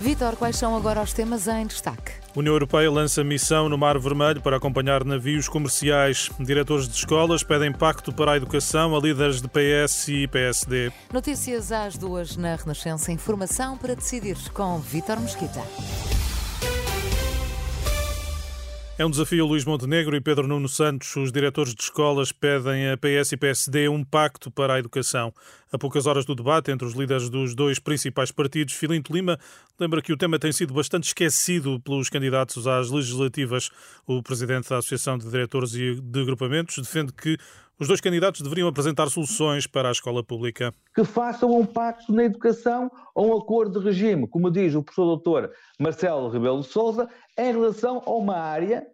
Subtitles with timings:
[0.00, 2.12] Vitor, quais são agora os temas em destaque?
[2.36, 6.30] União Europeia lança missão no Mar Vermelho para acompanhar navios comerciais.
[6.38, 10.92] Diretores de escolas pedem pacto para a educação a líderes de PS e PSD.
[11.12, 13.10] Notícias às duas na Renascença.
[13.10, 15.62] Informação para decidir com Vitor Mesquita.
[18.98, 21.14] É um desafio Luís Montenegro e Pedro Nuno Santos.
[21.14, 25.32] Os diretores de escolas pedem a PS e PSD um pacto para a educação.
[25.70, 29.38] A poucas horas do debate entre os líderes dos dois principais partidos, Filinto Lima
[29.78, 33.70] lembra que o tema tem sido bastante esquecido pelos candidatos às legislativas.
[34.04, 37.38] O presidente da Associação de Diretores e de Agrupamentos defende que
[37.78, 40.74] os dois candidatos deveriam apresentar soluções para a escola pública.
[40.94, 45.04] Que façam um pacto na educação ou um acordo de regime, como diz o professor
[45.04, 48.86] doutor Marcelo Rebelo Souza, em relação a uma área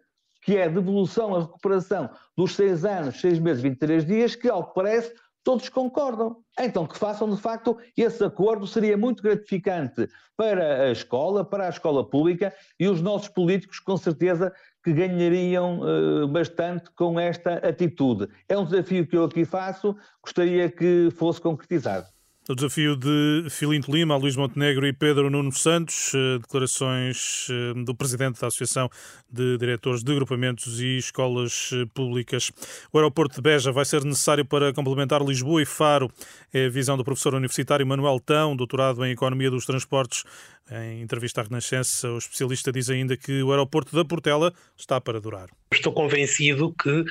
[0.43, 4.67] que é a devolução, a recuperação dos seis anos, seis meses, 23 dias, que, ao
[4.67, 5.11] que parece,
[5.43, 6.37] todos concordam.
[6.59, 11.69] Então, que façam, de facto, esse acordo seria muito gratificante para a escola, para a
[11.69, 14.53] escola pública e os nossos políticos, com certeza,
[14.85, 18.29] que ganhariam uh, bastante com esta atitude.
[18.47, 22.05] É um desafio que eu aqui faço, gostaria que fosse concretizado.
[22.47, 27.95] O desafio de Filinto Lima, Luís Montenegro e Pedro Nuno Santos, eh, declarações eh, do
[27.95, 28.87] presidente da Associação
[29.27, 32.51] de Diretores de Agrupamentos e Escolas eh, Públicas.
[32.93, 36.07] O aeroporto de Beja vai ser necessário para complementar Lisboa e Faro.
[36.53, 40.23] É a visão do professor universitário Manuel Tão, doutorado em Economia dos Transportes.
[40.69, 45.19] Em entrevista à Renascença, o especialista diz ainda que o aeroporto da Portela está para
[45.19, 45.49] durar.
[45.85, 47.05] Estou convencido que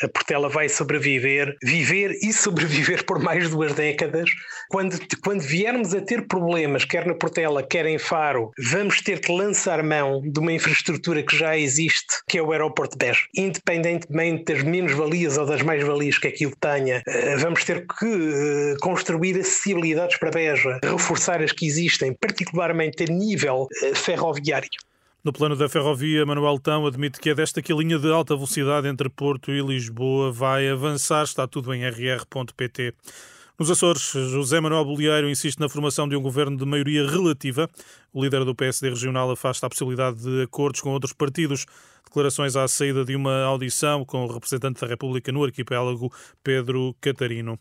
[0.00, 4.30] a Portela vai sobreviver, viver e sobreviver por mais duas décadas.
[4.70, 9.32] Quando, quando viermos a ter problemas, quer na Portela, quer em Faro, vamos ter que
[9.32, 13.22] lançar mão de uma infraestrutura que já existe, que é o aeroporto de Beja.
[13.36, 19.34] Independentemente das menos-valias ou das mais-valias que aquilo tenha, eh, vamos ter que eh, construir
[19.40, 24.70] acessibilidades para Beja, reforçar as que existem, particularmente a nível eh, ferroviário.
[25.24, 28.34] No plano da ferrovia, Manuel Tão admite que é desta que a linha de alta
[28.34, 31.22] velocidade entre Porto e Lisboa vai avançar.
[31.22, 32.92] Está tudo em rr.pt.
[33.56, 37.70] Nos Açores, José Manuel Bolieiro insiste na formação de um governo de maioria relativa.
[38.12, 41.66] O líder do PSD regional afasta a possibilidade de acordos com outros partidos.
[42.04, 46.12] Declarações à saída de uma audição com o representante da República no arquipélago,
[46.42, 47.60] Pedro Catarino.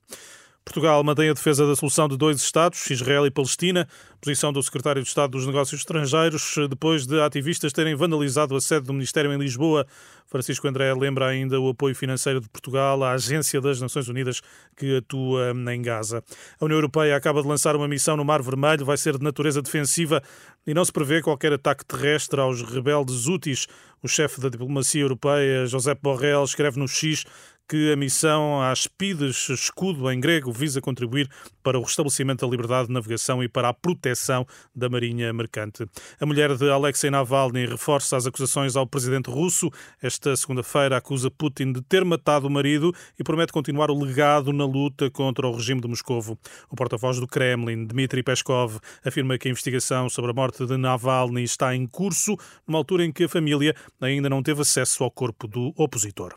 [0.64, 3.88] Portugal mantém a defesa da solução de dois Estados, Israel e Palestina,
[4.22, 8.86] posição do secretário de Estado dos Negócios Estrangeiros, depois de ativistas terem vandalizado a sede
[8.86, 9.88] do Ministério em Lisboa.
[10.28, 14.40] Francisco André lembra ainda o apoio financeiro de Portugal à Agência das Nações Unidas
[14.78, 16.24] que atua em Gaza.
[16.60, 19.62] A União Europeia acaba de lançar uma missão no Mar Vermelho, vai ser de natureza
[19.62, 20.22] defensiva
[20.66, 23.68] e não se prevê qualquer ataque terrestre aos rebeldes úteis.
[24.04, 27.26] O chefe da diplomacia europeia, José Borrell, escreve no X
[27.72, 31.30] que a missão Aspides Escudo, em grego, visa contribuir
[31.64, 34.46] para o restabelecimento da liberdade de navegação e para a proteção
[34.76, 35.86] da marinha mercante.
[36.20, 39.72] A mulher de Alexei Navalny reforça as acusações ao presidente russo.
[40.02, 44.66] Esta segunda-feira acusa Putin de ter matado o marido e promete continuar o legado na
[44.66, 46.38] luta contra o regime de Moscovo.
[46.70, 51.44] O porta-voz do Kremlin, Dmitry Peskov, afirma que a investigação sobre a morte de Navalny
[51.44, 52.36] está em curso,
[52.68, 56.36] numa altura em que a família ainda não teve acesso ao corpo do opositor.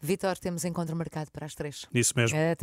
[0.00, 1.86] Vitor, temos encontro marcado para as três.
[1.92, 2.36] Isso mesmo.
[2.36, 2.56] Até.